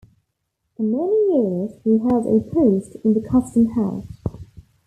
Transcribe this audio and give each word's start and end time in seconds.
For 0.75 0.81
many 0.81 1.35
years 1.35 1.79
he 1.83 1.99
held 1.99 2.25
a 2.25 2.39
post 2.55 2.95
in 3.03 3.13
the 3.13 3.21
custom 3.21 3.67
house. 3.75 4.23